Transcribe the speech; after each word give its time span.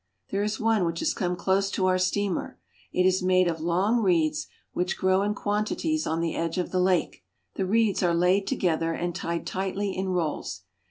There 0.31 0.41
is 0.41 0.59
one 0.59 0.83
which 0.83 0.97
has 1.01 1.13
come 1.13 1.35
close 1.35 1.69
to 1.69 1.85
our 1.85 1.99
steamer. 1.99 2.57
It 2.91 3.05
is 3.05 3.21
made 3.21 3.47
of 3.47 3.61
long 3.61 4.01
reeds, 4.01 4.47
which 4.73 4.97
grow 4.97 5.21
in 5.21 5.35
quantities 5.35 6.07
on 6.07 6.21
the 6.21 6.35
edge 6.35 6.57
of 6.57 6.71
the 6.71 6.81
lake. 6.81 7.23
The 7.53 7.67
reeds 7.67 8.01
are 8.01 8.15
laid 8.15 8.47
together 8.47 8.93
and 8.93 9.13
tied 9.13 9.45
tightly 9.45 9.91
in 9.95 10.09
rolls. 10.09 10.63